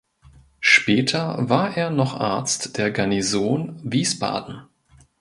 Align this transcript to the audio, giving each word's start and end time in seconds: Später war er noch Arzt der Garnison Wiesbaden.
Später 0.61 1.47
war 1.47 1.77
er 1.77 1.91
noch 1.91 2.19
Arzt 2.19 2.79
der 2.79 2.89
Garnison 2.89 3.79
Wiesbaden. 3.83 4.63